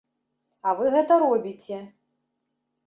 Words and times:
А 0.67 0.73
вы 0.79 0.85
гэта 0.95 1.19
робіце! 1.25 1.77